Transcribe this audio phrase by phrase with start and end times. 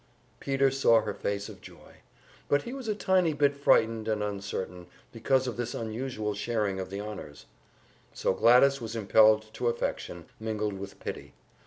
[0.39, 1.97] Peter saw her face of joy,
[2.49, 6.89] but he was a tiny bit frightened and uncertain, because of this unusual sharing of
[6.89, 7.45] the honors.
[8.11, 11.35] So Gladys was impelled to affection, mingled with pity.